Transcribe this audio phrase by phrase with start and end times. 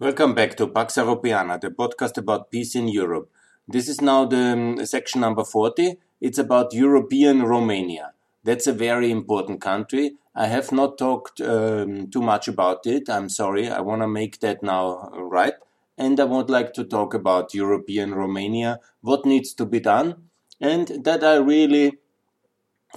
[0.00, 3.32] Welcome back to Pax Europiana, the podcast about peace in Europe.
[3.66, 5.96] This is now the um, section number 40.
[6.20, 8.12] It's about European Romania.
[8.44, 10.12] That's a very important country.
[10.36, 13.10] I have not talked um, too much about it.
[13.10, 13.68] I'm sorry.
[13.68, 15.54] I want to make that now right.
[15.96, 20.14] And I would like to talk about European Romania, what needs to be done,
[20.60, 21.98] and that I really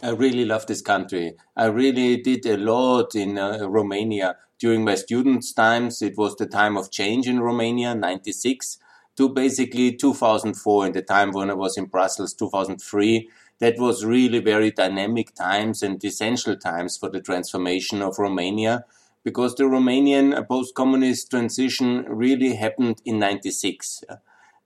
[0.04, 1.34] I really love this country.
[1.58, 6.02] I really did a lot in uh, Romania during my students' times.
[6.02, 8.78] It was the time of change in Romania, 96,
[9.18, 13.28] to basically 2004, in the time when I was in Brussels, 2003.
[13.60, 18.86] That was really very dynamic times and essential times for the transformation of Romania
[19.24, 24.04] because the Romanian post-communist transition really happened in 96.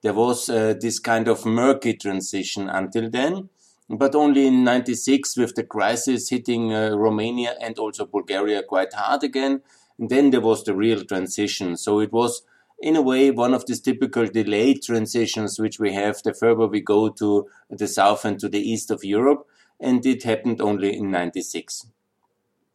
[0.01, 3.49] There was uh, this kind of murky transition until then
[3.89, 9.23] but only in 96 with the crisis hitting uh, Romania and also Bulgaria quite hard
[9.23, 9.61] again.
[9.99, 11.77] And then there was the real transition.
[11.77, 12.43] So it was
[12.79, 16.81] in a way one of these typical delayed transitions which we have the further we
[16.81, 19.47] go to the south and to the east of Europe.
[19.79, 21.87] And it happened only in 96.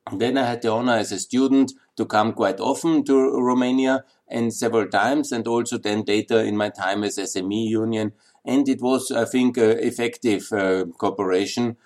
[0.06, 4.05] And then I had the honor as a student to come quite often to Romania
[4.28, 8.12] and several times, and also then later in my time as SME union
[8.44, 11.77] and it was, I think, uh, effective uh, cooperation.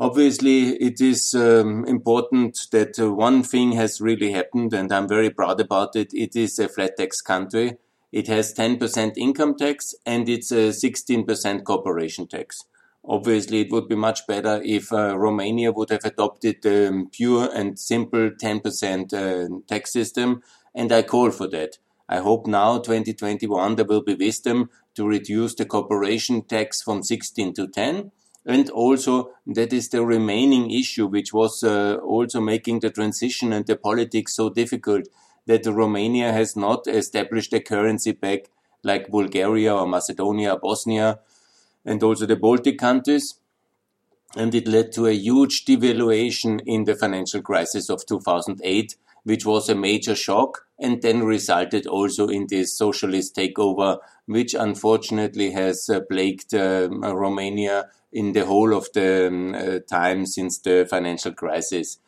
[0.00, 5.28] Obviously, it is um, important that uh, one thing has really happened, and I'm very
[5.28, 6.14] proud about it.
[6.14, 7.76] It is a flat tax country.
[8.10, 12.64] It has 10% income tax and it's a 16% corporation tax.
[13.04, 17.50] Obviously, it would be much better if uh, Romania would have adopted the um, pure
[17.54, 20.42] and simple 10% uh, tax system,
[20.74, 21.76] and I call for that.
[22.08, 27.52] I hope now, 2021, there will be wisdom to reduce the corporation tax from 16
[27.52, 28.12] to 10.
[28.46, 33.66] And also, that is the remaining issue, which was uh, also making the transition and
[33.66, 35.08] the politics so difficult
[35.46, 38.48] that Romania has not established a currency peg
[38.82, 41.18] like Bulgaria or Macedonia, Bosnia,
[41.84, 43.34] and also the Baltic countries.
[44.36, 49.68] And it led to a huge devaluation in the financial crisis of 2008 which was
[49.68, 56.00] a major shock and then resulted also in this socialist takeover, which unfortunately has uh,
[56.10, 61.98] plagued uh, Romania in the whole of the um, uh, time since the financial crisis.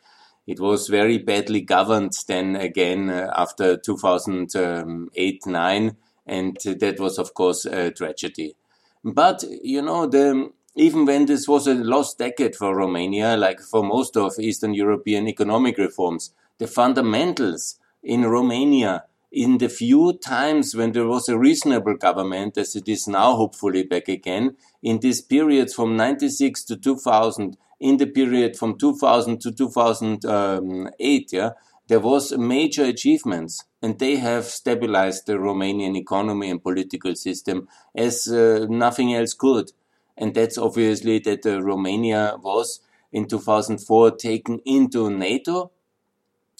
[0.45, 7.33] It was very badly governed then again uh, after 2008 9, and that was, of
[7.33, 8.55] course, a tragedy.
[9.03, 13.83] But, you know, the, even when this was a lost decade for Romania, like for
[13.83, 20.91] most of Eastern European economic reforms, the fundamentals in Romania in the few times when
[20.91, 25.73] there was a reasonable government, as it is now hopefully back again, in these periods
[25.73, 31.49] from 96 to 2000, in the period from 2000 to 2008, yeah,
[31.87, 38.27] there was major achievements and they have stabilized the Romanian economy and political system as
[38.27, 39.71] uh, nothing else could.
[40.15, 45.71] And that's obviously that uh, Romania was in 2004 taken into NATO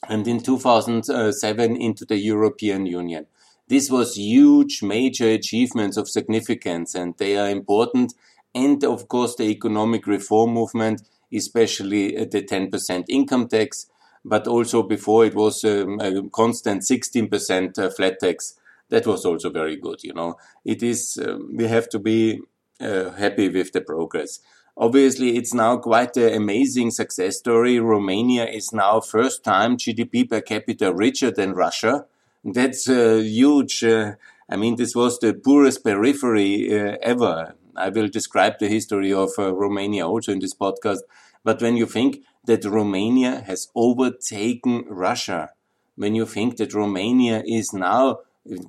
[0.10, 3.26] and in 2007 into the European Union.
[3.68, 8.14] This was huge, major achievements of significance, and they are important.
[8.54, 11.02] And of course, the economic reform movement,
[11.34, 13.88] especially the 10% income tax,
[14.26, 18.56] but also before it was um, a constant 16% uh, flat tax.
[18.90, 20.04] That was also very good.
[20.04, 22.42] You know, it is, um, we have to be
[22.80, 24.40] uh, happy with the progress.
[24.76, 27.80] Obviously, it's now quite an amazing success story.
[27.80, 32.06] Romania is now first time GDP per capita richer than Russia.
[32.44, 33.84] That's uh, huge.
[33.84, 34.14] Uh,
[34.50, 37.56] I mean, this was the poorest periphery uh, ever.
[37.76, 41.02] I will describe the history of uh, Romania also in this podcast.
[41.44, 45.52] But when you think that Romania has overtaken Russia,
[45.96, 48.20] when you think that Romania is now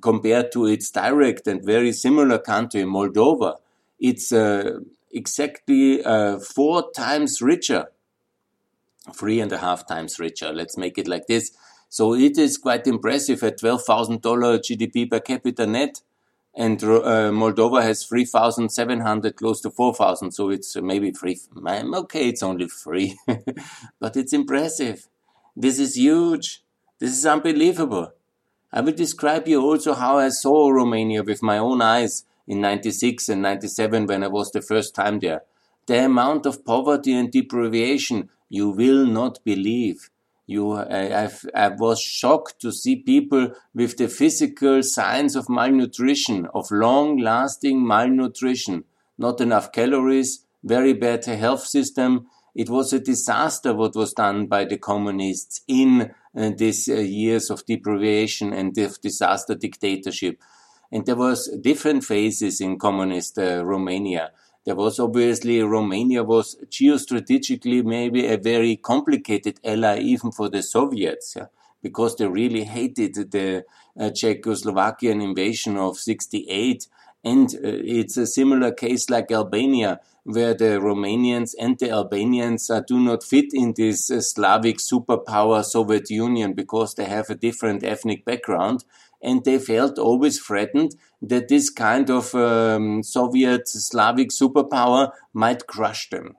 [0.01, 3.57] compared to its direct and very similar country, Moldova,
[3.99, 4.79] it's uh,
[5.15, 7.87] exactly uh, four times richer,
[9.15, 10.51] three and a half times richer.
[10.53, 11.51] Let's make it like this.
[11.89, 16.01] So it is quite impressive at $12,000 GDP per capita net.
[16.57, 20.31] And uh, Moldova has 3,700, close to 4,000.
[20.31, 21.39] So it's maybe free.
[21.57, 23.17] Okay, it's only free,
[23.99, 25.07] but it's impressive.
[25.55, 26.63] This is huge.
[26.99, 28.13] This is unbelievable.
[28.71, 33.29] I will describe you also how I saw Romania with my own eyes in 96
[33.29, 35.41] and 97 when I was the first time there.
[35.87, 40.09] The amount of poverty and deprivation you will not believe.
[40.47, 46.69] You, I, I, was shocked to see people with the physical signs of malnutrition, of
[46.69, 48.83] long lasting malnutrition,
[49.17, 54.63] not enough calories, very bad health system, It was a disaster what was done by
[54.63, 60.41] the communists in uh, these uh, years of deprivation and of disaster dictatorship.
[60.95, 64.31] And there was different phases in communist uh, Romania.
[64.65, 71.33] There was obviously Romania was geostrategically maybe a very complicated ally even for the Soviets.
[71.35, 71.47] Yeah?
[71.85, 73.63] because they really hated the
[73.99, 76.87] uh, Czechoslovakian invasion of 68.
[77.23, 82.81] And uh, it's a similar case like Albania, where the Romanians and the Albanians uh,
[82.87, 87.83] do not fit in this uh, Slavic superpower Soviet Union because they have a different
[87.83, 88.83] ethnic background.
[89.25, 96.11] And they felt always threatened that this kind of um, Soviet Slavic superpower might crush
[96.11, 96.35] them.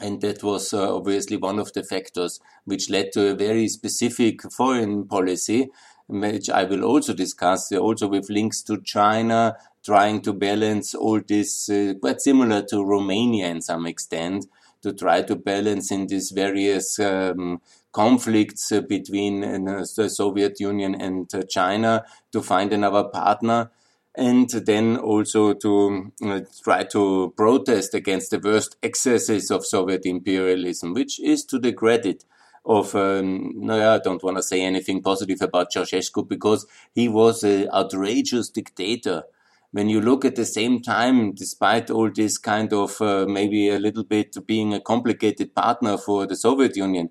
[0.00, 4.42] And that was uh, obviously one of the factors which led to a very specific
[4.50, 5.68] foreign policy,
[6.08, 11.20] which I will also discuss, uh, also with links to China, trying to balance all
[11.20, 14.46] this, uh, quite similar to Romania in some extent,
[14.82, 17.60] to try to balance in these various um,
[17.92, 23.70] conflicts between uh, the Soviet Union and uh, China to find another partner
[24.18, 30.92] and then also to uh, try to protest against the worst excesses of Soviet imperialism,
[30.92, 32.24] which is to the credit
[32.66, 37.44] of, um, no, I don't want to say anything positive about Ceausescu because he was
[37.44, 39.22] an outrageous dictator.
[39.70, 43.78] When you look at the same time, despite all this kind of uh, maybe a
[43.78, 47.10] little bit being a complicated partner for the Soviet Union,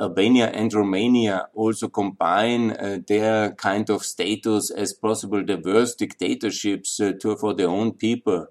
[0.00, 6.98] Albania and Romania also combine uh, their kind of status as possible the worst dictatorships
[6.98, 8.46] uh, to, for their own people,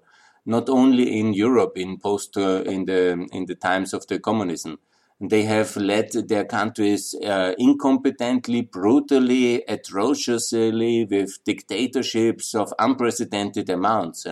[0.46, 4.78] not only in Europe in post uh, in the in the times of the communism.
[5.20, 14.26] They have led their countries uh, incompetently, brutally, atrociously, with dictatorships of unprecedented amounts.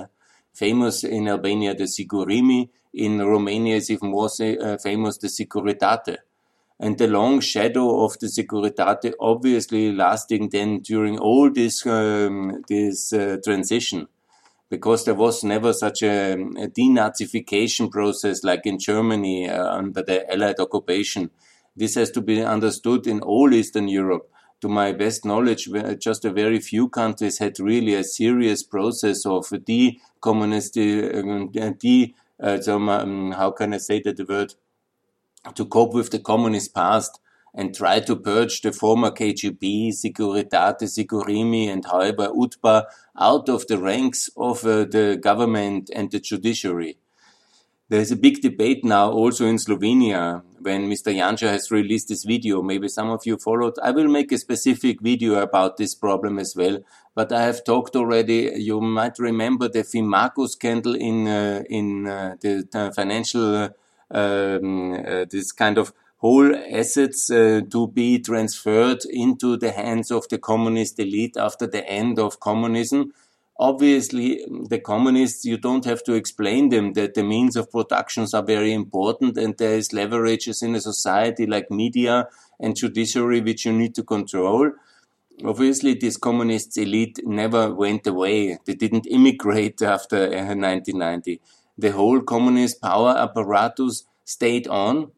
[0.53, 2.69] famous in Albania, the Sigurimi.
[2.95, 6.17] In Romania is even more uh, famous, the Securitate
[6.81, 13.13] and the long shadow of the Securitate obviously lasting then during all this um, this
[13.13, 14.09] uh, transition
[14.73, 20.33] because there was never such a, a denazification process like in Germany uh, under the
[20.33, 21.31] Allied occupation.
[21.77, 24.31] This has to be understood in all Eastern Europe.
[24.63, 25.69] To my best knowledge,
[25.99, 32.61] just a very few countries had really a serious process of de-communist, uh, de, uh,
[32.61, 34.55] so, um, how can I say that the word?
[35.55, 37.19] To cope with the communist past
[37.55, 42.85] and try to purge the former KGB, Securitate, Sigurimi, and however UDBA
[43.19, 46.97] out of the ranks of uh, the government and the judiciary.
[47.89, 51.15] There is a big debate now also in Slovenia when Mr.
[51.15, 52.63] Janša has released this video.
[52.63, 53.75] Maybe some of you followed.
[53.83, 56.79] I will make a specific video about this problem as well.
[57.15, 58.51] But I have talked already.
[58.57, 63.69] You might remember the Fimaco scandal in uh, in uh, the uh, financial
[64.13, 70.29] um, uh, this kind of whole assets uh, to be transferred into the hands of
[70.29, 73.13] the communist elite after the end of communism.
[73.59, 78.43] Obviously, the communists, you don't have to explain them that the means of productions are
[78.43, 82.29] very important and there is leverages in a society like media
[82.61, 84.71] and judiciary which you need to control.
[85.45, 88.59] Obviously, this communist elite never went away.
[88.65, 91.41] They didn't immigrate after 1990.
[91.79, 95.13] The whole communist power apparatus stayed on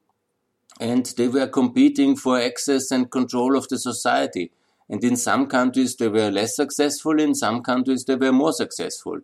[0.80, 4.50] and they were competing for access and control of the society.
[4.88, 9.20] And in some countries they were less successful, in some countries they were more successful.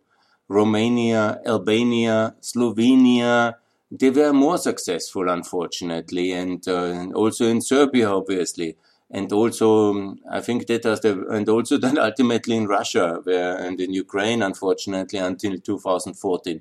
[0.48, 3.54] Romania, Albania, Slovenia,
[3.90, 8.76] they were more successful, unfortunately, and, uh, and also in Serbia, obviously,
[9.10, 13.80] and also I think that was the, and also then ultimately in Russia, where and
[13.80, 16.60] in Ukraine, unfortunately, until 2014.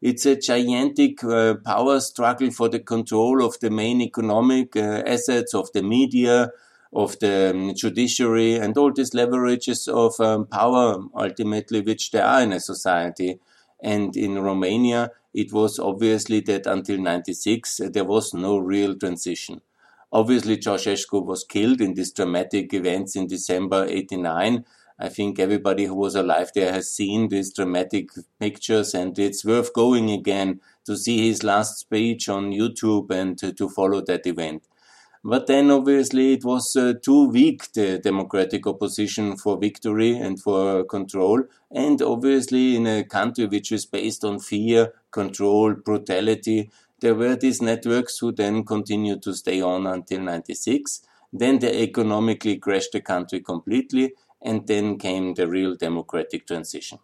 [0.00, 5.54] It's a gigantic uh, power struggle for the control of the main economic uh, assets
[5.54, 6.52] of the media,
[6.92, 12.42] of the um, judiciary, and all these leverages of um, power ultimately which there are
[12.42, 13.38] in a society.
[13.82, 19.60] And in Romania, it was obviously that until 96, there was no real transition.
[20.12, 24.64] Obviously, Ceausescu was killed in these dramatic events in December 89,
[25.02, 29.72] I think everybody who was alive there has seen these dramatic pictures, and it's worth
[29.72, 34.62] going again to see his last speech on YouTube and to, follow that event.
[35.24, 40.84] But then obviously it was uh, too weak, the democratic opposition for victory and for
[40.84, 41.44] control.
[41.70, 47.62] And obviously in a country which is based on fear, control, brutality, there were these
[47.62, 51.02] networks who then continued to stay on until 96.
[51.32, 56.98] Then they economically crashed the country completely and then came the real democratic transition.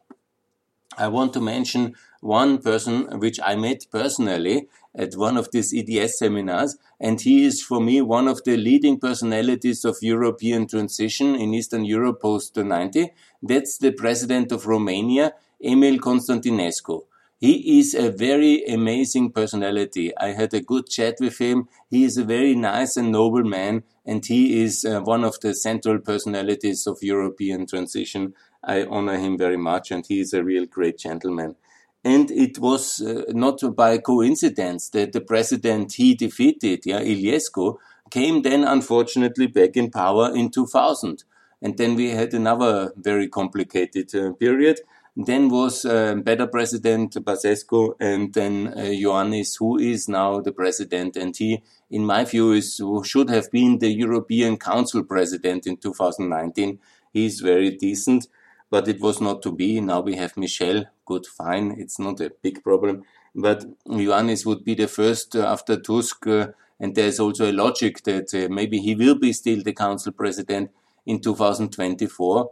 [0.98, 6.18] I want to mention one person which I met personally at one of these EDS
[6.18, 11.52] seminars, and he is for me one of the leading personalities of European transition in
[11.52, 13.12] Eastern Europe post 90.
[13.42, 17.02] That's the president of Romania, Emil Constantinescu.
[17.38, 20.16] He is a very amazing personality.
[20.16, 21.68] I had a good chat with him.
[21.90, 25.54] He is a very nice and noble man, and he is uh, one of the
[25.54, 28.32] central personalities of European transition.
[28.64, 31.56] I honor him very much, and he is a real great gentleman.
[32.02, 37.76] And it was uh, not by coincidence that the president he defeated, yeah, Iliescu,
[38.10, 41.24] came then unfortunately back in power in 2000.
[41.60, 44.80] And then we had another very complicated uh, period
[45.16, 51.16] then was uh, better president Basescu, and then uh, Iohannis, who is now the president,
[51.16, 56.78] and he, in my view, is should have been the European Council president in 2019.
[57.14, 58.26] He's very decent,
[58.70, 59.80] but it was not to be.
[59.80, 60.84] Now we have Michel.
[61.06, 61.74] Good, fine.
[61.78, 63.04] It's not a big problem.
[63.34, 68.02] But Iohannis would be the first uh, after Tusk, uh, and there's also a logic
[68.02, 70.72] that uh, maybe he will be still the council president
[71.06, 72.50] in 2024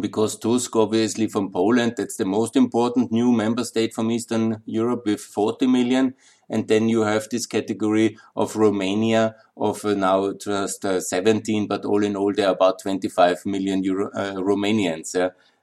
[0.00, 5.02] because Tusk, obviously from Poland, that's the most important new member state from Eastern Europe
[5.06, 6.14] with 40 million.
[6.50, 11.84] And then you have this category of Romania of uh, now just uh, 17, but
[11.84, 15.14] all in all, there are about 25 million Euro uh, Romanians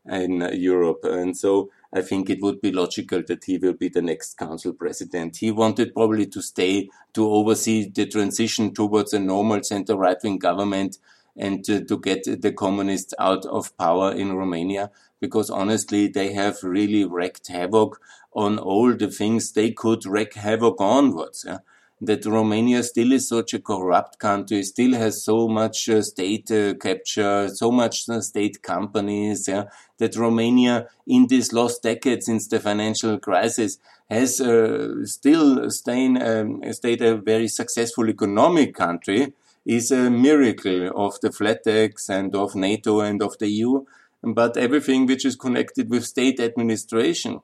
[0.08, 1.00] in Europe.
[1.03, 4.74] And so I think it would be logical that he will be the next council
[4.74, 5.38] president.
[5.38, 10.38] He wanted probably to stay to oversee the transition towards a normal center right wing
[10.38, 10.98] government
[11.38, 17.04] and to, get the communists out of power in Romania because honestly they have really
[17.06, 18.00] wreaked havoc
[18.34, 21.46] on all the things they could wreak havoc onwards.
[21.48, 21.60] Yeah?
[22.01, 26.74] That Romania still is such a corrupt country, still has so much uh, state uh,
[26.75, 29.48] capture, so much uh, state companies.
[29.48, 29.65] Yeah?
[29.98, 33.77] That Romania, in these last decades since the financial crisis,
[34.10, 39.34] has uh, still um, stayed a very successful economic country
[39.66, 43.84] is a miracle of the flat tax and of NATO and of the EU,
[44.22, 47.42] but everything which is connected with state administration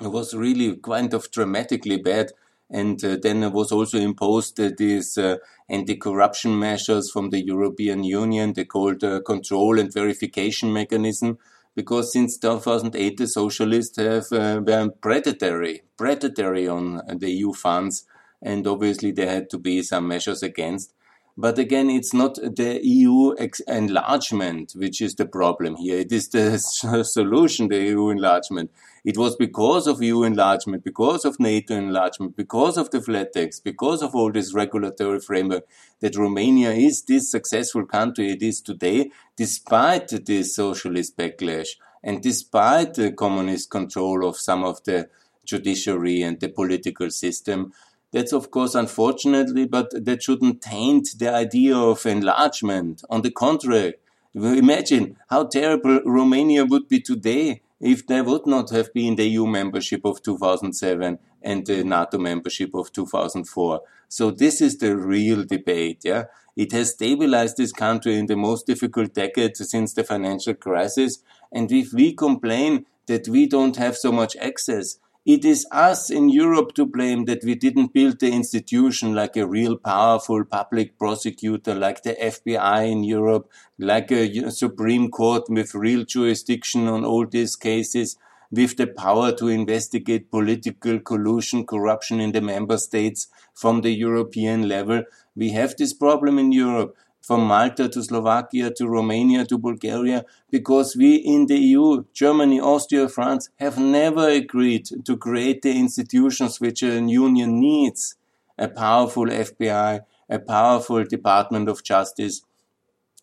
[0.00, 2.32] was really kind of dramatically bad.
[2.70, 5.36] And uh, then was also imposed uh, these uh,
[5.68, 11.38] anti-corruption measures from the European Union, they called uh, control and verification mechanism,
[11.74, 18.06] because since 2008 the socialists have uh, been predatory, predatory on the EU funds,
[18.40, 20.94] and obviously there had to be some measures against.
[21.36, 23.34] But again, it's not the EU
[23.66, 25.98] enlargement which is the problem here.
[25.98, 26.58] It is the
[27.04, 28.70] solution, the EU enlargement.
[29.04, 33.60] It was because of EU enlargement, because of NATO enlargement, because of the flat tax,
[33.60, 35.66] because of all this regulatory framework
[36.00, 41.68] that Romania is this successful country it is today, despite this socialist backlash
[42.04, 45.08] and despite the communist control of some of the
[45.44, 47.72] judiciary and the political system.
[48.12, 53.02] That's of course unfortunately, but that shouldn't taint the idea of enlargement.
[53.08, 53.94] On the contrary,
[54.34, 59.46] imagine how terrible Romania would be today if there would not have been the EU
[59.46, 63.80] membership of 2007 and the NATO membership of 2004.
[64.08, 66.24] So this is the real debate, yeah.
[66.54, 71.22] It has stabilized this country in the most difficult decade since the financial crisis.
[71.50, 76.28] And if we complain that we don't have so much access, it is us in
[76.28, 81.74] Europe to blame that we didn't build the institution like a real powerful public prosecutor,
[81.74, 83.48] like the FBI in Europe,
[83.78, 88.16] like a Supreme Court with real jurisdiction on all these cases,
[88.50, 94.68] with the power to investigate political collusion, corruption in the member states from the European
[94.68, 95.04] level.
[95.36, 100.96] We have this problem in Europe from Malta to Slovakia to Romania to Bulgaria, because
[100.96, 106.82] we in the EU, Germany, Austria, France, have never agreed to create the institutions which
[106.82, 108.16] a union needs.
[108.58, 112.42] A powerful FBI, a powerful Department of Justice.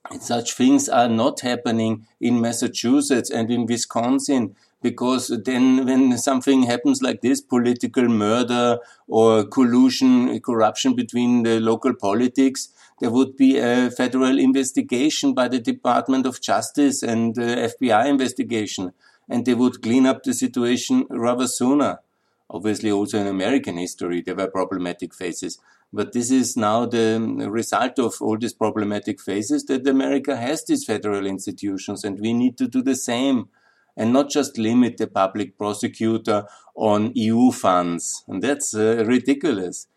[0.09, 6.63] And such things are not happening in Massachusetts and in Wisconsin because then when something
[6.63, 8.77] happens like this, political murder
[9.07, 15.59] or collusion, corruption between the local politics, there would be a federal investigation by the
[15.59, 18.91] Department of Justice and uh, FBI investigation,
[19.29, 21.99] and they would clean up the situation rather sooner.
[22.49, 25.59] Obviously, also in American history, there were problematic phases.
[25.91, 30.85] But this is now the result of all these problematic phases that America has these
[30.85, 33.49] federal institutions, and we need to do the same
[33.97, 38.23] and not just limit the public prosecutor on EU funds.
[38.27, 39.87] And that's uh, ridiculous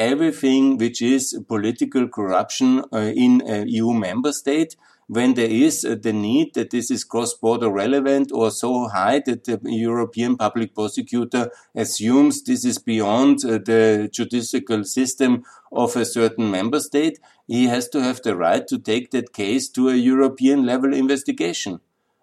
[0.00, 4.74] everything which is political corruption uh, in a EU member state,
[5.08, 9.44] when there is uh, the need that this is cross-border relevant or so high that
[9.44, 16.50] the European public prosecutor assumes this is beyond uh, the judicial system of a certain
[16.50, 20.64] member state, he has to have the right to take that case to a European
[20.64, 21.80] level investigation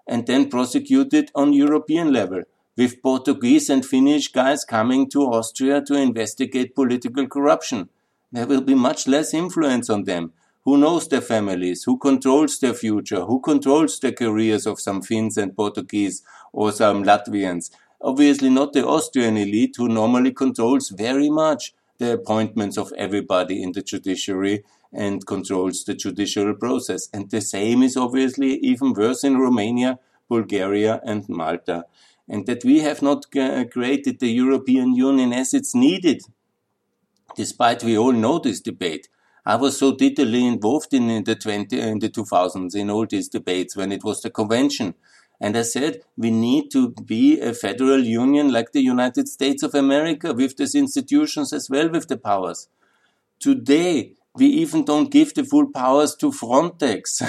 [0.08, 2.44] and then prosecute it on European level
[2.78, 7.90] with Portuguese and Finnish guys coming to Austria to investigate political corruption.
[8.32, 12.74] There will be much less influence on them who knows their families, who controls their
[12.74, 17.72] future, who controls the careers of some Finns and Portuguese or some Latvians.
[18.02, 23.72] Obviously not the Austrian elite who normally controls very much the appointments of everybody in
[23.72, 27.10] the judiciary and controls the judicial process.
[27.14, 31.86] And the same is obviously even worse in Romania, Bulgaria and Malta.
[32.28, 36.24] And that we have not created the European Union as it's needed,
[37.36, 39.08] despite we all know this debate.
[39.46, 43.30] I was so deeply involved in, in the 20, in the 2000s in all these
[43.30, 44.94] debates when it was the convention.
[45.40, 49.76] And I said, we need to be a federal union like the United States of
[49.76, 52.68] America with these institutions as well with the powers.
[53.40, 57.22] Today, we even don't give the full powers to Frontex,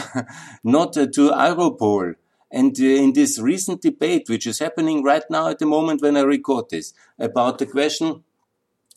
[0.64, 2.14] not uh, to Europol.
[2.50, 6.16] And uh, in this recent debate, which is happening right now at the moment when
[6.16, 8.24] I record this, about the question,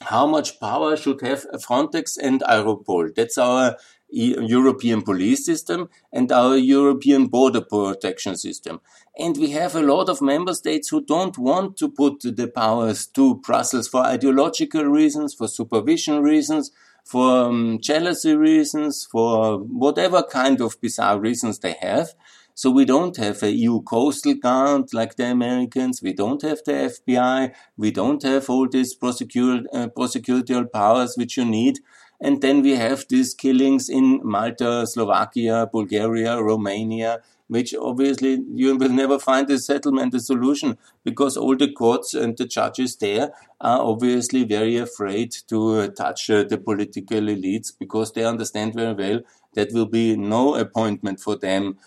[0.01, 3.13] how much power should have Frontex and Europol.
[3.13, 3.77] That's our
[4.11, 8.81] European police system and our European border protection system.
[9.17, 13.07] And we have a lot of member states who don't want to put the powers
[13.07, 16.71] to Brussels for ideological reasons, for supervision reasons,
[17.05, 22.13] for um, jealousy reasons, for whatever kind of bizarre reasons they have.
[22.61, 25.99] So we don't have a EU coastal guard like the Americans.
[26.03, 27.55] We don't have the FBI.
[27.75, 31.79] We don't have all these uh, prosecutorial powers which you need.
[32.21, 38.89] And then we have these killings in Malta, Slovakia, Bulgaria, Romania, which obviously you will
[38.89, 43.79] never find a settlement, a solution, because all the courts and the judges there are
[43.79, 49.21] obviously very afraid to uh, touch uh, the political elites because they understand very well
[49.55, 51.79] that will be no appointment for them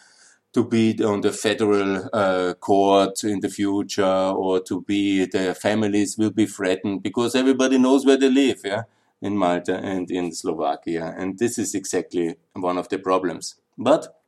[0.54, 6.16] to be on the federal uh, court in the future or to be the families
[6.16, 8.85] will be threatened because everybody knows where they live, yeah,
[9.20, 11.12] in Malta and in Slovakia.
[11.18, 13.57] And this is exactly one of the problems.
[13.76, 14.20] But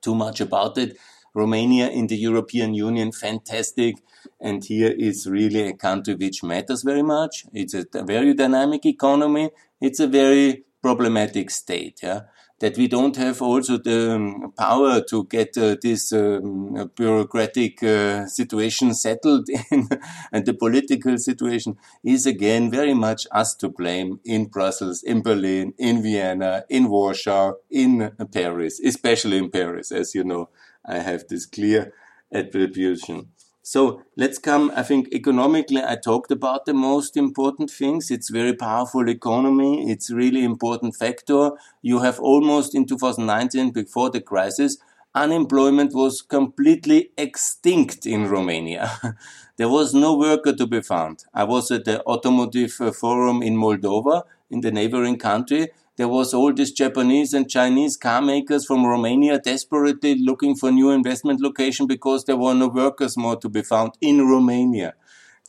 [0.00, 0.96] too much about it.
[1.34, 3.96] Romania in the European Union, fantastic.
[4.40, 7.44] And here is really a country which matters very much.
[7.52, 9.50] It's a very dynamic economy.
[9.80, 12.00] It's a very problematic state.
[12.02, 12.22] Yeah
[12.62, 18.24] that we don't have also the um, power to get uh, this um, bureaucratic uh,
[18.28, 19.88] situation settled in,
[20.30, 25.74] and the political situation is again very much us to blame in Brussels, in Berlin,
[25.76, 30.48] in Vienna, in Warsaw, in Paris, especially in Paris, as you know,
[30.86, 31.92] I have this clear
[32.32, 33.32] attribution.
[33.62, 38.10] So let's come, I think economically, I talked about the most important things.
[38.10, 39.88] It's very powerful economy.
[39.88, 41.52] It's really important factor.
[41.80, 44.78] You have almost in 2019, before the crisis,
[45.14, 48.90] unemployment was completely extinct in Romania.
[49.56, 51.24] there was no worker to be found.
[51.32, 56.32] I was at the automotive uh, forum in Moldova, in the neighboring country, there was
[56.32, 61.86] all these Japanese and Chinese car makers from Romania desperately looking for new investment location
[61.86, 64.94] because there were no workers more to be found in Romania.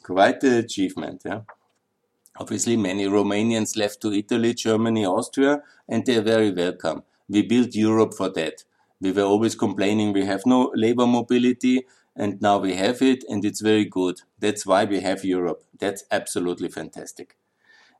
[0.03, 1.41] Quite the achievement, yeah.
[2.37, 7.03] Obviously, many Romanians left to Italy, Germany, Austria, and they're very welcome.
[7.29, 8.63] We built Europe for that.
[8.99, 13.45] We were always complaining we have no labor mobility, and now we have it, and
[13.45, 14.21] it's very good.
[14.39, 15.63] That's why we have Europe.
[15.79, 17.37] That's absolutely fantastic.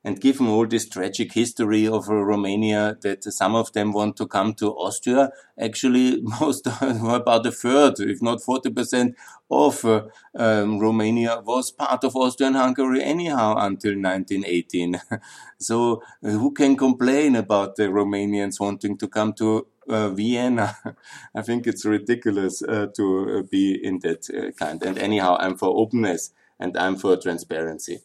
[0.04, 4.26] And given all this tragic history of uh, Romania, that some of them want to
[4.26, 9.14] come to Austria, actually most, about a third, if not 40%
[9.50, 10.02] of uh,
[10.38, 15.00] um, Romania was part of Austria and Hungary anyhow until 1918.
[15.58, 20.76] so uh, who can complain about the Romanians wanting to come to uh, Vienna.
[21.34, 24.82] I think it's ridiculous uh, to uh, be in that kind.
[24.82, 28.00] And anyhow, I'm for openness and I'm for transparency.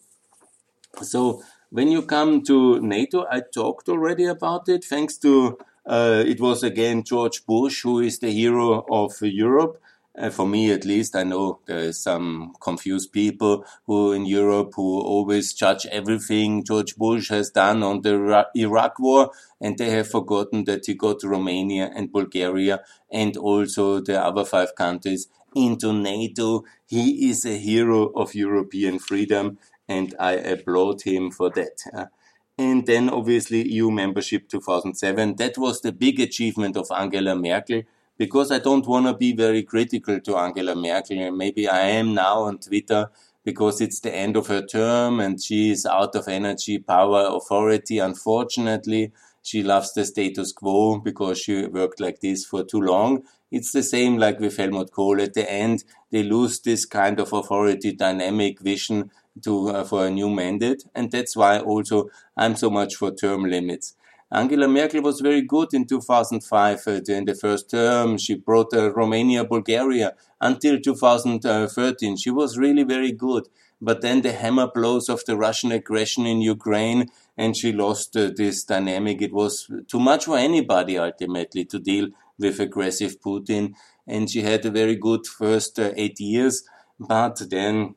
[1.01, 4.84] So when you come to NATO, I talked already about it.
[4.84, 9.82] Thanks to uh, it was again George Bush who is the hero of Europe.
[10.17, 14.73] Uh, for me, at least, I know there are some confused people who in Europe
[14.75, 20.10] who always judge everything George Bush has done on the Iraq war, and they have
[20.10, 26.65] forgotten that he got Romania and Bulgaria and also the other five countries into NATO.
[26.86, 29.58] He is a hero of European freedom,
[29.89, 32.10] and I applaud him for that.
[32.58, 35.36] And then obviously EU membership 2007.
[35.38, 37.82] That was the big achievement of Angela Merkel
[38.17, 41.32] because I don't want to be very critical to Angela Merkel.
[41.32, 43.10] Maybe I am now on Twitter
[43.43, 47.97] because it's the end of her term and she is out of energy, power, authority.
[47.97, 53.23] Unfortunately, she loves the status quo because she worked like this for too long.
[53.52, 55.21] It's the same like with Helmut Kohl.
[55.21, 59.10] At the end, they lose this kind of authority dynamic vision
[59.43, 63.43] to uh, for a new mandate, and that's why also I'm so much for term
[63.45, 63.95] limits.
[64.32, 68.17] Angela Merkel was very good in 2005 uh, in the first term.
[68.19, 72.15] She brought uh, Romania, Bulgaria until 2013.
[72.15, 73.49] She was really very good.
[73.82, 78.30] But then the hammer blows of the Russian aggression in Ukraine and she lost uh,
[78.36, 79.21] this dynamic.
[79.21, 83.73] It was too much for anybody ultimately to deal with aggressive Putin.
[84.06, 86.63] And she had a very good first uh, eight years.
[86.99, 87.95] But then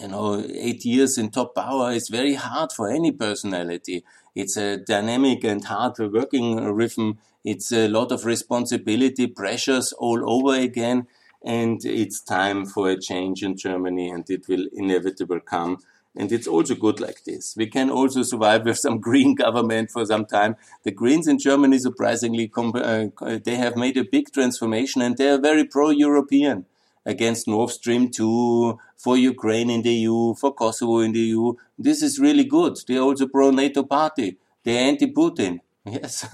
[0.00, 4.04] you know, eight years in top power is very hard for any personality.
[4.34, 7.18] It's a dynamic and hard working rhythm.
[7.44, 11.06] It's a lot of responsibility, pressures all over again.
[11.44, 15.78] And it's time for a change in Germany and it will inevitably come.
[16.14, 17.54] And it's also good like this.
[17.56, 20.56] We can also survive with some green government for some time.
[20.84, 23.06] The Greens in Germany, surprisingly, uh,
[23.44, 26.66] they have made a big transformation and they are very pro-European
[27.04, 31.54] against Nord Stream 2, for Ukraine in the EU, for Kosovo in the EU.
[31.76, 32.78] This is really good.
[32.86, 34.38] They are also pro-NATO party.
[34.62, 35.58] They are anti-Putin.
[35.84, 36.24] Yes,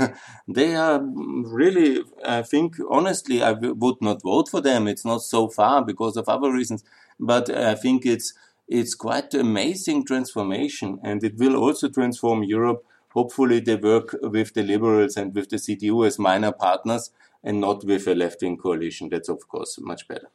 [0.46, 4.86] they are really, I think, honestly, I would not vote for them.
[4.86, 6.84] It's not so far because of other reasons,
[7.18, 8.34] but I think it's,
[8.68, 12.84] it's quite amazing transformation and it will also transform Europe.
[13.14, 17.10] Hopefully they work with the liberals and with the CDU as minor partners
[17.42, 19.08] and not with a left-wing coalition.
[19.08, 20.28] That's of course much better.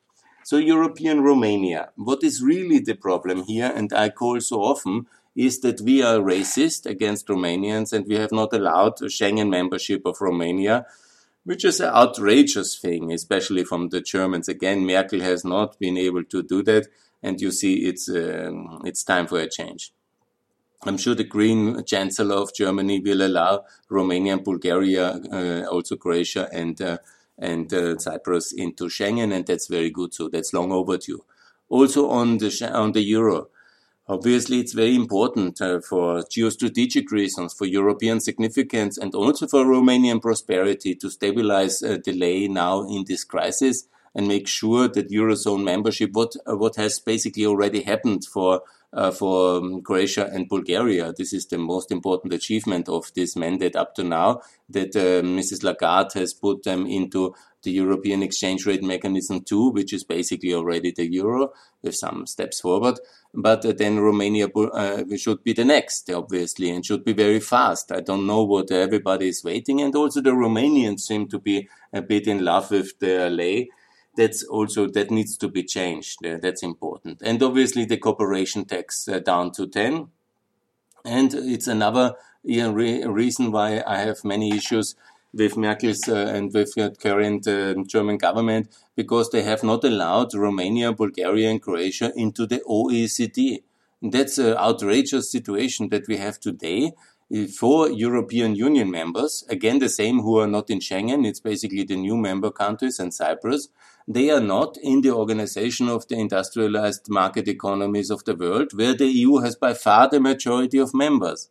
[0.43, 5.61] So European Romania, what is really the problem here, and I call so often, is
[5.61, 10.85] that we are racist against Romanians and we have not allowed Schengen membership of Romania,
[11.45, 14.47] which is an outrageous thing, especially from the Germans.
[14.49, 16.87] Again, Merkel has not been able to do that,
[17.21, 19.93] and you see it's um, it's time for a change.
[20.85, 26.49] I'm sure the Green Chancellor of Germany will allow Romania and Bulgaria, uh, also Croatia
[26.51, 26.97] and uh,
[27.37, 30.13] and uh, Cyprus into Schengen, and that's very good.
[30.13, 31.23] So that's long overdue.
[31.69, 33.47] Also on the on the euro,
[34.07, 40.21] obviously it's very important uh, for geostrategic reasons, for European significance, and also for Romanian
[40.21, 46.11] prosperity to stabilize uh, delay now in this crisis and make sure that eurozone membership,
[46.13, 48.61] what uh, what has basically already happened for
[48.93, 51.13] uh, for um, Croatia and Bulgaria.
[51.17, 55.63] This is the most important achievement of this mandate up to now that uh, Mrs.
[55.63, 60.91] Lagarde has put them into the European exchange rate mechanism too, which is basically already
[60.91, 62.99] the euro with some steps forward.
[63.33, 67.91] But uh, then Romania uh, should be the next, obviously, and should be very fast.
[67.91, 69.81] I don't know what everybody is waiting.
[69.81, 73.69] And also the Romanians seem to be a bit in love with the lei
[74.15, 76.25] that's also that needs to be changed.
[76.25, 77.21] Uh, that's important.
[77.23, 80.07] And obviously the corporation tax uh, down to 10.
[81.05, 84.95] And it's another re reason why I have many issues
[85.33, 90.33] with Merkel's uh, and with the current uh, German government because they have not allowed
[90.33, 93.63] Romania, Bulgaria, and Croatia into the OECD.
[94.01, 96.93] That's an outrageous situation that we have today
[97.57, 101.95] four European Union members, again the same who are not in Schengen, it's basically the
[101.95, 103.69] new member countries and Cyprus,
[104.07, 108.93] they are not in the organization of the industrialized market economies of the world, where
[108.93, 111.49] the EU has by far the majority of members.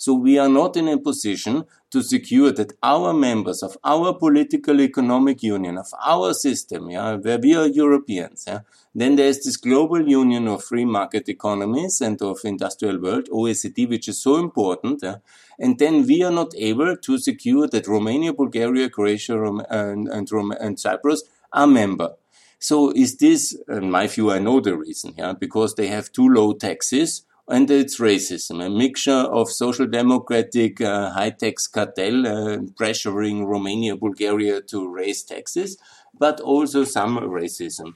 [0.00, 4.80] So we are not in a position to secure that our members of our political
[4.80, 8.60] economic union, of our system, yeah, where we are Europeans, yeah,
[8.94, 14.06] then there's this global union of free market economies and of industrial world, OECD, which
[14.06, 15.00] is so important.
[15.02, 15.16] Yeah,
[15.58, 20.30] and then we are not able to secure that Romania, Bulgaria, Croatia, and, and,
[20.60, 22.14] and Cyprus are member.
[22.58, 26.28] So is this, in my view, I know the reason, yeah, because they have too
[26.28, 32.58] low taxes and it's racism, a mixture of social democratic uh, high tax cartel uh,
[32.78, 35.78] pressuring Romania, Bulgaria to raise taxes,
[36.18, 37.94] but also some racism.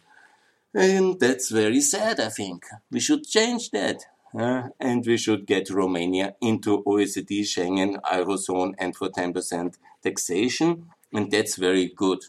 [0.75, 2.65] And that's very sad, I think.
[2.91, 4.07] We should change that.
[4.35, 10.87] Uh, and we should get Romania into OECD, Schengen, Eurozone, and for 10% taxation.
[11.13, 12.21] And that's very good.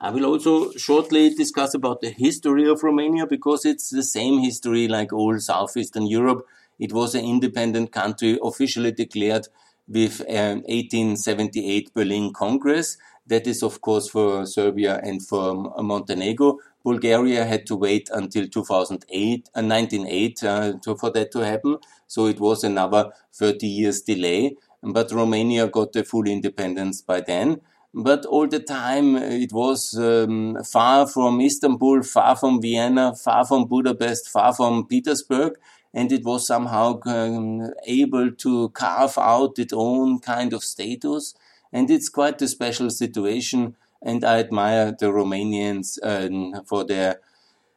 [0.00, 4.86] I will also shortly discuss about the history of Romania because it's the same history
[4.86, 6.46] like all Southeastern Europe.
[6.78, 9.48] It was an independent country officially declared
[9.88, 12.96] with an 1878 Berlin Congress.
[13.26, 16.58] That is, of course, for Serbia and for Montenegro.
[16.84, 21.78] Bulgaria had to wait until 2008, uh, 1908 uh, to, for that to happen.
[22.06, 24.56] So it was another 30 years delay.
[24.80, 27.62] But Romania got the full independence by then.
[27.94, 33.66] But all the time it was um, far from Istanbul, far from Vienna, far from
[33.66, 35.54] Budapest, far from Petersburg,
[35.94, 41.34] and it was somehow um, able to carve out its own kind of status.
[41.72, 47.20] And it's quite a special situation, and I admire the Romanians um, for their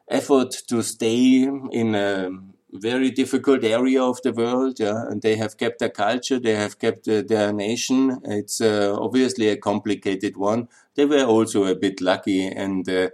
[0.09, 2.29] effort to stay in a
[2.73, 4.79] very difficult area of the world.
[4.79, 8.21] Yeah, and they have kept their culture, they have kept uh, their nation.
[8.25, 10.67] It's uh, obviously a complicated one.
[10.95, 12.87] They were also a bit lucky and.
[12.87, 13.09] Uh,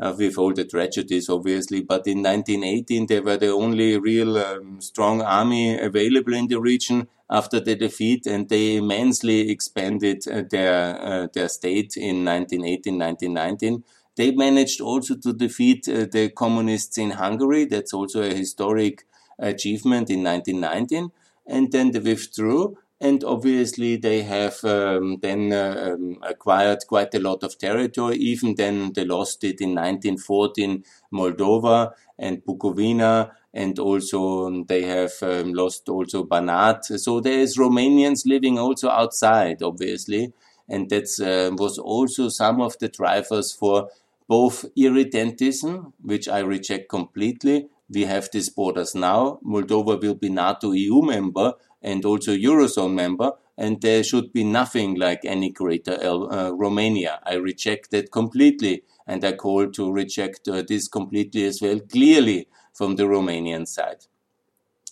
[0.00, 1.80] uh, with all the tragedies, obviously.
[1.80, 7.06] But in 1918, they were the only real um, strong army available in the region
[7.30, 13.84] after the defeat, and they immensely expanded uh, their uh, their state in 1918, 1919.
[14.16, 17.64] They managed also to defeat uh, the communists in Hungary.
[17.64, 19.04] That's also a historic
[19.38, 21.10] achievement in 1919.
[21.46, 22.76] And then they withdrew.
[23.00, 28.16] And obviously, they have um, then uh, um, acquired quite a lot of territory.
[28.16, 35.12] Even then, they lost it in 1914, Moldova and Bukovina, and also um, they have
[35.22, 36.84] um, lost also Banat.
[37.00, 40.32] So there is Romanians living also outside, obviously,
[40.68, 43.88] and that uh, was also some of the drivers for
[44.28, 47.68] both irredentism, which I reject completely.
[47.88, 49.38] We have these borders now.
[49.44, 54.94] Moldova will be NATO EU member and also Eurozone member, and there should be nothing
[54.94, 57.20] like any greater uh, Romania.
[57.24, 62.48] I reject that completely, and I call to reject uh, this completely as well, clearly
[62.72, 64.06] from the Romanian side.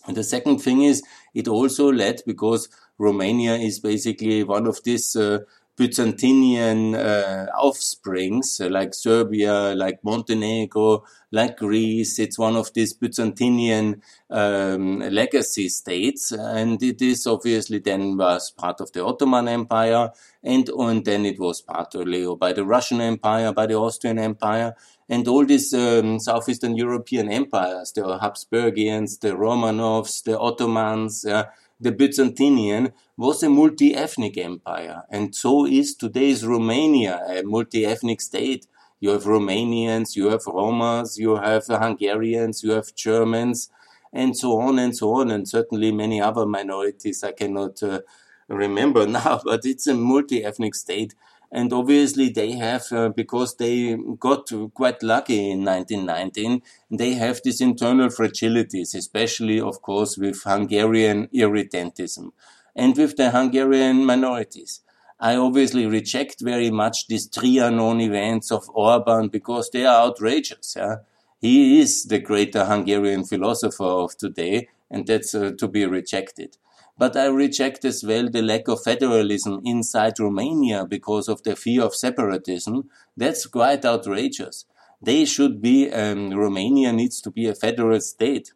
[0.07, 5.15] And the second thing is, it also led because Romania is basically one of these
[5.15, 5.39] uh,
[5.77, 12.19] Byzantinian uh, offsprings, uh, like Serbia, like Montenegro, like Greece.
[12.19, 18.81] It's one of these Byzantinian um, legacy states, and it is obviously then was part
[18.81, 20.11] of the Ottoman Empire,
[20.43, 24.75] and, and then it was partly by the Russian Empire, by the Austrian Empire,
[25.09, 31.25] and all these um, southeastern European empires, the Habsburgians, the Romanovs, the Ottomans.
[31.25, 31.45] Uh,
[31.81, 38.67] the Byzantinian was a multi-ethnic empire, and so is today's Romania, a multi-ethnic state.
[38.99, 43.69] You have Romanians, you have Romas, you have Hungarians, you have Germans,
[44.13, 48.01] and so on and so on, and certainly many other minorities I cannot uh,
[48.47, 51.15] remember now, but it's a multi-ethnic state
[51.51, 57.59] and obviously they have, uh, because they got quite lucky in 1919, they have these
[57.59, 62.31] internal fragilities, especially, of course, with Hungarian irredentism
[62.75, 64.81] and with the Hungarian minorities.
[65.19, 70.75] I obviously reject very much these Trianon events of Orban because they are outrageous.
[70.77, 70.95] Yeah?
[71.39, 76.57] He is the greater Hungarian philosopher of today, and that's uh, to be rejected.
[77.01, 81.81] But I reject as well the lack of federalism inside Romania because of the fear
[81.81, 82.91] of separatism.
[83.17, 84.65] That's quite outrageous.
[85.01, 88.53] They should be, um, Romania needs to be a federal state.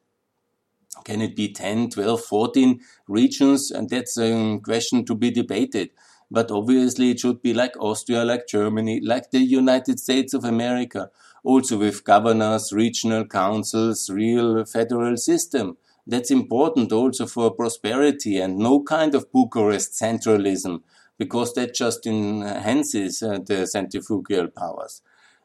[1.04, 3.72] Can it be 10, 12, 14 regions?
[3.72, 5.90] And that's a question to be debated.
[6.30, 11.10] But obviously, it should be like Austria, like Germany, like the United States of America,
[11.44, 15.78] also with governors, regional councils, real federal system.
[16.08, 20.82] That's important also for prosperity and no kind of Bucharest centralism,
[21.18, 25.02] because that just enhances uh, the centrifugal powers.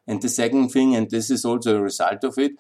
[0.07, 2.53] And the second thing, and this is also a result of it,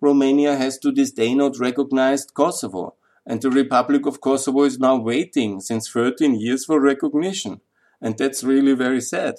[0.00, 2.94] Romania has to this day not recognized Kosovo.
[3.26, 7.60] And the Republic of Kosovo is now waiting since 13 years for recognition.
[8.00, 9.36] And that's really very sad.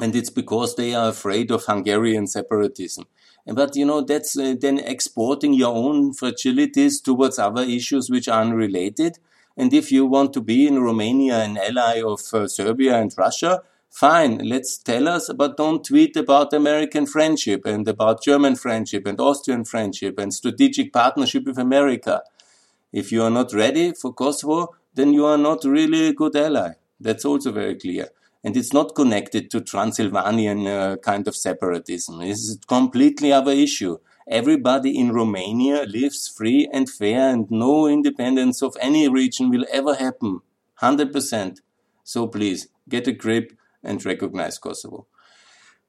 [0.00, 3.06] And it's because they are afraid of Hungarian separatism.
[3.52, 8.42] But you know, that's uh, then exporting your own fragilities towards other issues which are
[8.42, 9.18] unrelated.
[9.56, 13.62] And if you want to be in Romania an ally of uh, Serbia and Russia,
[13.90, 19.18] fine, let's tell us, but don't tweet about American friendship and about German friendship and
[19.18, 22.22] Austrian friendship and strategic partnership with America.
[22.92, 26.72] If you are not ready for Kosovo, then you are not really a good ally.
[27.00, 28.10] That's also very clear
[28.44, 32.20] and it's not connected to Transylvanian uh, kind of separatism.
[32.22, 33.98] It's a completely other issue.
[34.28, 39.94] Everybody in Romania lives free and fair, and no independence of any region will ever
[39.94, 40.40] happen.
[40.82, 41.60] 100%.
[42.04, 45.06] So please, get a grip and recognize Kosovo.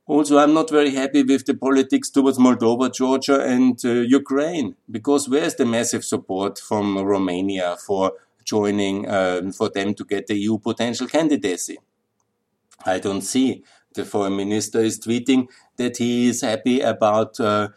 [0.06, 5.30] Also, I'm not very happy with the politics towards Moldova, Georgia, and uh, Ukraine, because
[5.30, 10.58] where's the massive support from Romania for joining, uh, for them to get the EU
[10.58, 11.78] potential candidacy?
[12.86, 13.63] I don't see.
[13.94, 17.70] The foreign minister is tweeting that he is happy about uh,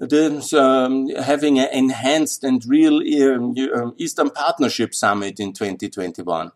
[0.00, 2.96] um, having an enhanced and real
[3.32, 6.52] um, um Eastern Partnership Summit in 2021.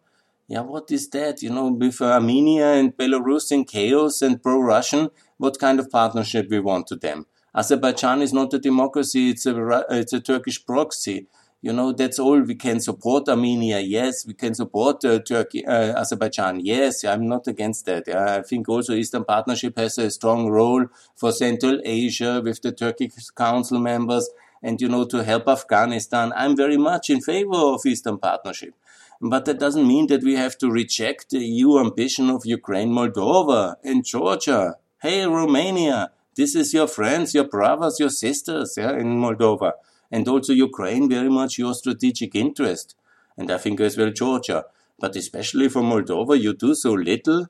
[0.48, 1.42] Yeah, what is that?
[1.42, 6.58] You know, with Armenia and Belarus in chaos and pro-Russian, what kind of partnership we
[6.58, 7.26] want to them?
[7.54, 11.26] Azerbaijan is not a democracy; it's a it's a Turkish proxy.
[11.60, 12.40] You know, that's all.
[12.40, 14.24] We can support Armenia, yes.
[14.24, 17.04] We can support uh, Turkey, uh, Azerbaijan, yes.
[17.04, 18.08] I'm not against that.
[18.08, 23.30] I think also Eastern Partnership has a strong role for Central Asia with the Turkish
[23.30, 24.30] Council members,
[24.62, 26.32] and you know, to help Afghanistan.
[26.36, 28.74] I'm very much in favor of Eastern Partnership.
[29.20, 33.74] But that doesn't mean that we have to reject the EU ambition of Ukraine, Moldova,
[33.82, 34.76] and Georgia.
[35.02, 39.72] Hey, Romania, this is your friends, your brothers, your sisters, yeah, in Moldova.
[40.10, 42.96] And also Ukraine, very much your strategic interest.
[43.36, 44.64] And I think as well Georgia.
[44.98, 47.46] But especially for Moldova, you do so little.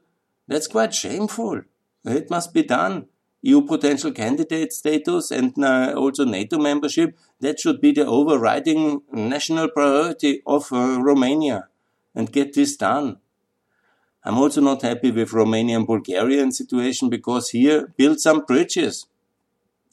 [0.47, 1.63] That's quite shameful.
[2.05, 3.07] It must be done.
[3.43, 9.69] EU potential candidate status and uh, also NATO membership, that should be the overriding national
[9.69, 11.69] priority of uh, Romania.
[12.15, 13.19] And get this done.
[14.25, 19.07] I'm also not happy with Romania and Bulgarian situation because here build some bridges.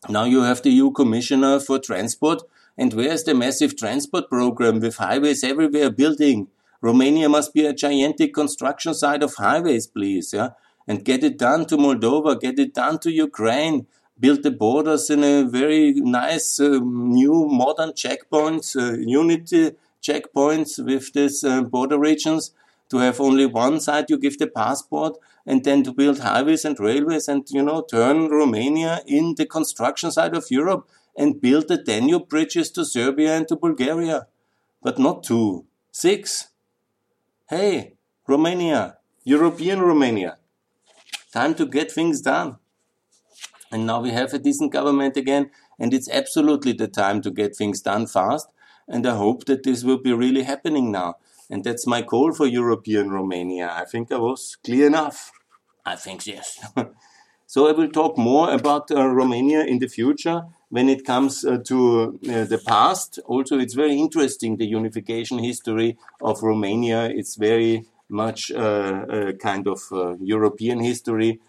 [0.10, 2.42] Now you have the EU Commissioner for Transport,
[2.78, 6.48] and where's the massive transport program with highways everywhere building?
[6.82, 10.50] Romania must be a gigantic construction site of highways, please, yeah?
[10.88, 13.88] And get it done to Moldova, get it done to Ukraine,
[14.20, 21.12] build the borders in a very nice uh, new modern checkpoints, uh, unity checkpoints with
[21.14, 22.52] these uh, border regions
[22.90, 26.80] to have only one side you give the passport and then to build highways and
[26.80, 31.78] railways and you know turn Romania in the construction side of Europe and build the
[31.78, 34.28] Danube bridges to Serbia and to Bulgaria.
[34.82, 36.50] But not two six.
[37.50, 37.96] Hey
[38.28, 40.38] Romania European Romania.
[41.32, 42.58] Time to get things done.
[43.72, 47.56] And now we have a decent government again and it's absolutely the time to get
[47.56, 48.48] things done fast.
[48.88, 51.16] And I hope that this will be really happening now.
[51.50, 53.72] And that's my call for European Romania.
[53.72, 55.32] I think I was clear enough.
[55.86, 56.60] I think yes.
[57.46, 60.44] so I will talk more about uh, Romania in the future
[60.76, 63.18] when it comes uh, to uh, the past.
[63.28, 67.06] Also, it's very interesting the unification history of Romania.
[67.06, 69.80] It's very much uh, kind of
[70.20, 71.40] European history.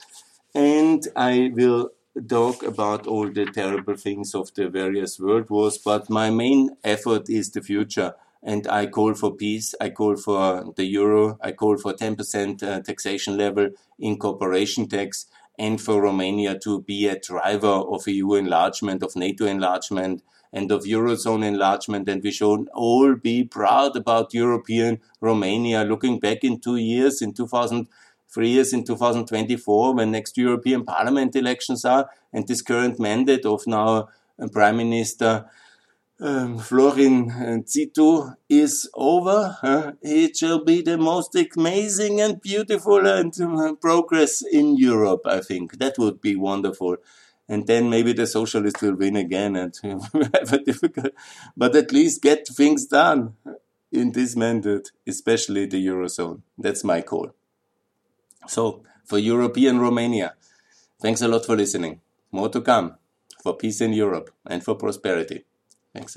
[0.55, 1.91] And I will
[2.29, 7.29] talk about all the terrible things of the various world wars, but my main effort
[7.29, 8.15] is the future
[8.47, 9.75] and I call for peace.
[9.81, 11.37] I call for the euro.
[11.43, 15.27] I call for 10% uh, taxation level in corporation tax
[15.59, 20.85] and for Romania to be a driver of EU enlargement, of NATO enlargement, and of
[20.85, 22.09] Eurozone enlargement.
[22.09, 27.33] And we should all be proud about European Romania looking back in two years, in
[27.33, 27.89] 2000,
[28.29, 33.67] three years in 2024, when next European Parliament elections are, and this current mandate of
[33.67, 35.47] now uh, Prime Minister
[36.21, 37.31] um, Florin
[37.67, 39.59] Cîțu is over.
[39.63, 45.41] Uh, it shall be the most amazing and beautiful and uh, progress in Europe, I
[45.41, 45.79] think.
[45.79, 46.97] That would be wonderful.
[47.49, 51.13] And then maybe the socialists will win again and have a difficult,
[51.57, 53.35] but at least get things done
[53.93, 56.43] in this mandate, especially the Eurozone.
[56.59, 57.31] That's my call.
[58.49, 60.35] So, for European Romania,
[61.01, 62.01] thanks a lot for listening.
[62.33, 62.97] More to come
[63.43, 65.45] for peace in Europe and for prosperity.
[65.97, 66.15] Thanks.